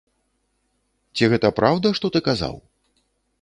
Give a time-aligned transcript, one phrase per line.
[1.19, 2.55] Ці гэта праўда, што ты казаў?